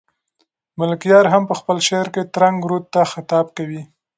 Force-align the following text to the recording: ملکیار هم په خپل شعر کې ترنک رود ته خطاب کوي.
ملکیار 0.79 1.25
هم 1.33 1.43
په 1.49 1.53
خپل 1.59 1.77
شعر 1.87 2.07
کې 2.13 2.29
ترنک 2.33 2.59
رود 2.69 2.85
ته 2.93 3.01
خطاب 3.11 3.45
کوي. 3.57 3.81